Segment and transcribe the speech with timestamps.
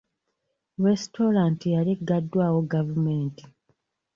[0.85, 3.43] Restaurant yali eggaddwawo gavumenti.